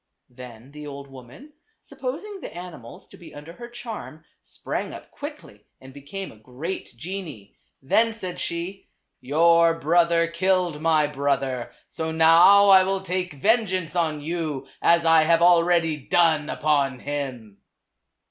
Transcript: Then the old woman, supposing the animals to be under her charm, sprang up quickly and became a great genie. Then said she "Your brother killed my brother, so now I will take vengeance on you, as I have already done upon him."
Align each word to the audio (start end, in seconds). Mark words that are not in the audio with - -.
Then 0.31 0.71
the 0.71 0.87
old 0.87 1.09
woman, 1.11 1.53
supposing 1.83 2.41
the 2.41 2.51
animals 2.57 3.07
to 3.09 3.17
be 3.17 3.35
under 3.35 3.53
her 3.53 3.69
charm, 3.69 4.25
sprang 4.41 4.95
up 4.95 5.11
quickly 5.11 5.67
and 5.79 5.93
became 5.93 6.31
a 6.31 6.37
great 6.37 6.89
genie. 6.97 7.55
Then 7.83 8.11
said 8.11 8.39
she 8.39 8.89
"Your 9.19 9.77
brother 9.79 10.25
killed 10.25 10.81
my 10.81 11.05
brother, 11.05 11.71
so 11.87 12.11
now 12.11 12.69
I 12.69 12.83
will 12.83 13.01
take 13.01 13.33
vengeance 13.33 13.95
on 13.95 14.21
you, 14.21 14.67
as 14.81 15.05
I 15.05 15.21
have 15.21 15.43
already 15.43 15.97
done 15.97 16.49
upon 16.49 16.97
him." 17.01 17.59